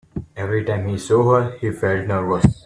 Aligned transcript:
Every 0.35 0.63
time 0.65 0.87
he 0.87 0.97
saw 0.97 1.31
her, 1.35 1.57
he 1.59 1.69
felt 1.71 2.07
nervous. 2.07 2.59